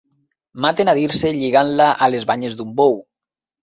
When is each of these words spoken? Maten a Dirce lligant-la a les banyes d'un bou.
Maten 0.65 0.91
a 0.91 0.95
Dirce 1.01 1.29
lligant-la 1.37 1.89
a 2.03 2.09
les 2.17 2.29
banyes 2.35 2.55
d'un 2.61 2.69
bou. 2.85 2.95